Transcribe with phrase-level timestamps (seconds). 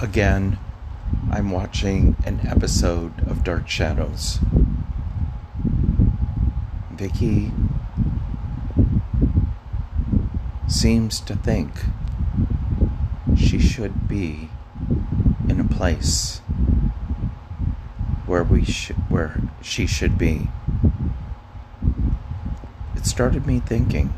[0.00, 0.58] Again,
[1.30, 4.40] I'm watching an episode of Dark Shadows.
[6.90, 7.52] Vicky
[10.66, 11.70] seems to think
[13.36, 14.50] she should be
[15.48, 16.38] in a place
[18.26, 20.48] where we sh- where she should be.
[22.96, 24.08] It started me thinking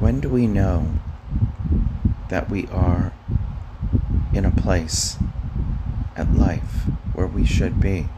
[0.00, 0.88] when do we know
[2.28, 3.12] that we are
[4.32, 5.16] in a place
[6.16, 8.08] at life where we should be?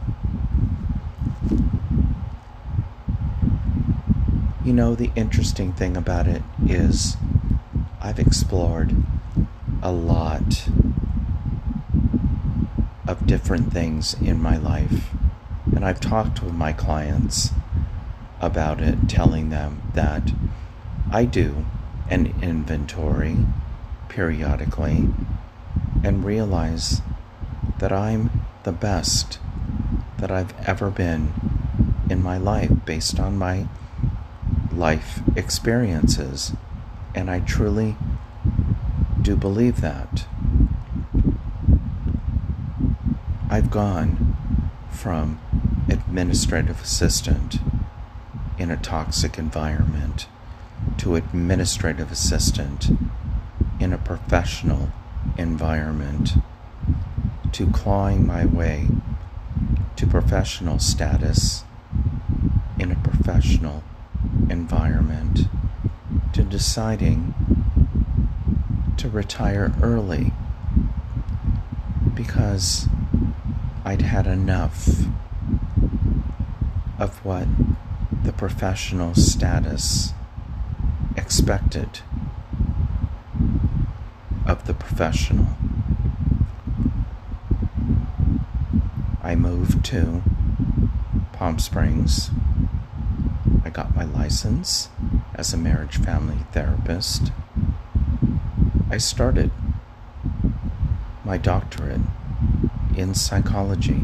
[4.63, 7.17] You know, the interesting thing about it is
[8.01, 8.95] I've explored
[9.81, 10.67] a lot
[13.07, 15.09] of different things in my life,
[15.75, 17.51] and I've talked with my clients
[18.39, 20.31] about it, telling them that
[21.11, 21.65] I do
[22.09, 23.37] an inventory
[24.11, 25.07] periodically
[26.03, 27.01] and realize
[27.79, 29.39] that I'm the best
[30.17, 31.31] that I've ever been
[32.09, 33.67] in my life based on my
[34.73, 36.53] life experiences.
[37.15, 37.95] And I truly
[39.21, 40.25] do believe that.
[43.49, 44.35] I've gone
[44.91, 45.39] from
[45.87, 47.59] administrative assistant
[48.57, 50.27] in a toxic environment
[50.97, 52.89] to administrative assistant
[53.81, 54.89] in a professional
[55.39, 56.33] environment
[57.51, 58.87] to clawing my way
[59.95, 61.63] to professional status
[62.77, 63.83] in a professional
[64.49, 65.47] environment
[66.31, 67.33] to deciding
[68.97, 70.31] to retire early
[72.13, 72.87] because
[73.83, 75.05] I'd had enough
[76.99, 77.47] of what
[78.23, 80.13] the professional status
[81.17, 82.01] expected
[84.65, 85.47] the professional.
[89.23, 90.21] I moved to
[91.33, 92.31] Palm Springs.
[93.63, 94.89] I got my license
[95.35, 97.31] as a marriage family therapist.
[98.89, 99.51] I started
[101.23, 102.01] my doctorate
[102.95, 104.01] in psychology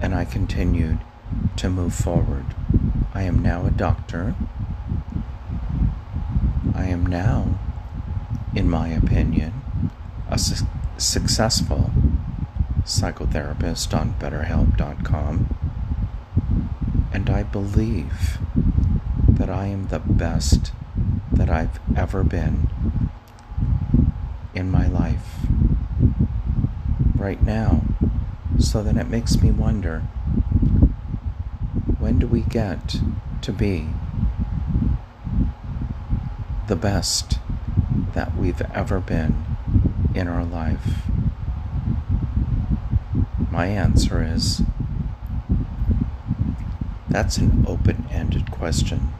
[0.00, 1.00] and I continued
[1.56, 2.46] to move forward.
[3.14, 4.34] I am now a doctor
[6.80, 7.58] I am now,
[8.54, 9.52] in my opinion,
[10.28, 10.66] a su-
[10.96, 11.90] successful
[12.84, 15.56] psychotherapist on BetterHelp.com,
[17.12, 18.38] and I believe
[19.28, 20.72] that I am the best
[21.32, 22.68] that I've ever been
[24.54, 25.46] in my life
[27.16, 27.82] right now.
[28.58, 30.00] So then it makes me wonder
[31.98, 32.96] when do we get
[33.42, 33.88] to be
[36.66, 37.38] the best
[38.14, 39.44] that we've ever been
[40.14, 41.06] in our life?
[43.50, 44.62] My answer is
[47.08, 49.12] that's an open ended question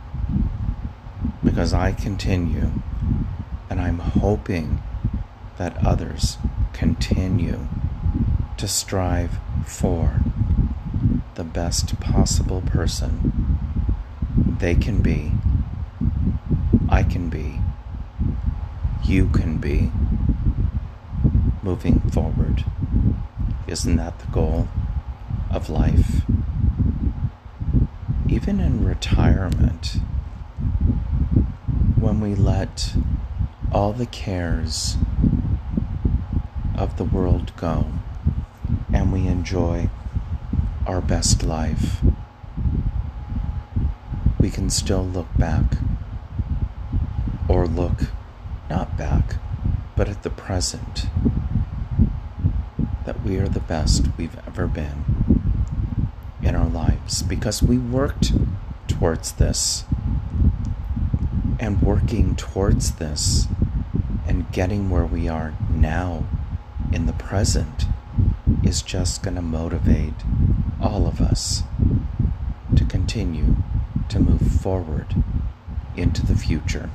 [1.44, 2.70] because I continue
[3.68, 4.82] and I'm hoping
[5.58, 6.38] that others
[6.72, 7.68] continue
[8.56, 10.20] to strive for
[11.34, 13.58] the best possible person
[14.58, 15.32] they can be
[16.90, 17.60] I can be,
[19.04, 19.90] you can be,
[21.62, 22.64] moving forward.
[23.66, 24.68] Isn't that the goal
[25.50, 26.22] of life?
[28.28, 29.96] Even in retirement,
[31.98, 32.94] when we let
[33.72, 34.96] all the cares
[36.74, 37.86] of the world go
[38.92, 39.90] and we enjoy
[40.86, 42.00] our best life,
[44.38, 45.64] we can still look back
[47.48, 48.10] or look
[48.70, 49.36] not back,
[49.96, 51.06] but at the present,
[53.04, 55.04] that we are the best we've ever been
[56.42, 58.32] in our lives because we worked
[58.88, 59.84] towards this.
[61.58, 63.46] And working towards this
[64.26, 66.24] and getting where we are now
[66.90, 67.84] in the present
[68.64, 70.14] is just going to motivate
[70.80, 71.62] all of us
[72.76, 73.56] to continue
[74.08, 75.22] to move forward
[75.96, 76.88] into the future.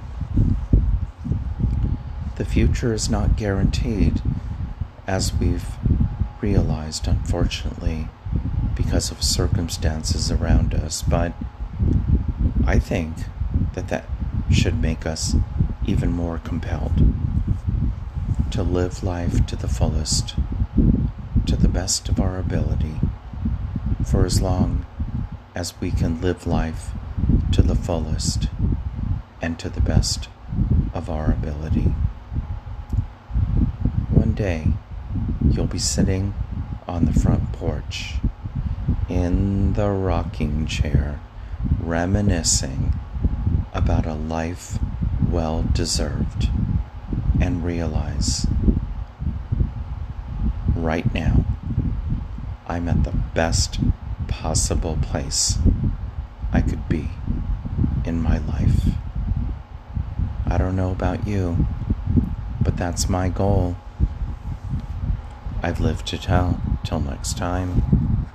[2.38, 4.22] The future is not guaranteed,
[5.08, 5.78] as we've
[6.42, 8.10] realized, unfortunately,
[8.76, 11.34] because of circumstances around us, but
[12.68, 13.16] I think
[13.74, 14.06] that that
[14.52, 15.36] should make us
[15.86, 17.14] even more compelled
[18.52, 20.36] to live life to the fullest,
[21.46, 23.00] to the best of our ability,
[24.04, 24.86] for as long
[25.56, 26.92] as we can live life
[27.54, 28.50] to the fullest
[29.42, 30.28] and to the best
[30.94, 31.94] of our ability.
[34.36, 34.68] Day
[35.50, 36.34] you'll be sitting
[36.88, 38.16] on the front porch
[39.08, 41.20] in the rocking chair,
[41.80, 42.94] reminiscing
[43.74, 44.78] about a life
[45.30, 46.50] well deserved,
[47.40, 48.46] and realize
[50.76, 51.46] right now
[52.68, 53.80] I'm at the best
[54.28, 55.58] possible place
[56.52, 57.10] I could be
[58.04, 58.90] in my life.
[60.46, 61.68] I don't know about you,
[62.62, 63.76] but that's my goal.
[65.66, 66.60] I've lived to tell.
[66.84, 68.30] Till next time.